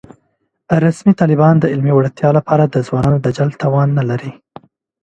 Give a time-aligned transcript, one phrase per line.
[0.83, 4.31] رسمي طالبان د علمي وړتیا له پاره د ځوانانو د جلب توان نه لري